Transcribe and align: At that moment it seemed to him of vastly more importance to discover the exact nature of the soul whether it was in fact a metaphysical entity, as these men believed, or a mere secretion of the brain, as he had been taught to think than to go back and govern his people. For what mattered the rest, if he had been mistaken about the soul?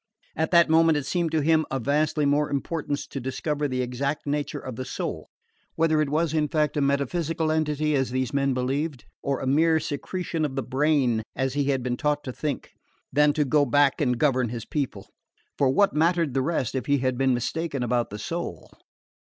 At 0.35 0.49
that 0.49 0.67
moment 0.67 0.97
it 0.97 1.05
seemed 1.05 1.31
to 1.31 1.41
him 1.43 1.63
of 1.69 1.83
vastly 1.85 2.25
more 2.25 2.49
importance 2.49 3.05
to 3.05 3.19
discover 3.19 3.67
the 3.67 3.83
exact 3.83 4.25
nature 4.25 4.57
of 4.59 4.75
the 4.75 4.83
soul 4.83 5.29
whether 5.75 6.01
it 6.01 6.09
was 6.09 6.33
in 6.33 6.47
fact 6.47 6.75
a 6.75 6.81
metaphysical 6.81 7.51
entity, 7.51 7.93
as 7.95 8.09
these 8.09 8.33
men 8.33 8.55
believed, 8.55 9.05
or 9.21 9.39
a 9.39 9.45
mere 9.45 9.79
secretion 9.79 10.43
of 10.43 10.55
the 10.55 10.63
brain, 10.63 11.21
as 11.35 11.53
he 11.53 11.65
had 11.65 11.83
been 11.83 11.97
taught 11.97 12.23
to 12.23 12.33
think 12.33 12.71
than 13.13 13.31
to 13.33 13.45
go 13.45 13.63
back 13.63 14.01
and 14.01 14.17
govern 14.17 14.49
his 14.49 14.65
people. 14.65 15.07
For 15.55 15.69
what 15.69 15.93
mattered 15.93 16.33
the 16.33 16.41
rest, 16.41 16.73
if 16.73 16.87
he 16.87 16.97
had 16.97 17.15
been 17.15 17.35
mistaken 17.35 17.83
about 17.83 18.09
the 18.09 18.17
soul? 18.17 18.71